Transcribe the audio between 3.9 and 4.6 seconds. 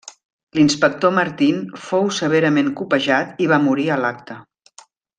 a l'acte.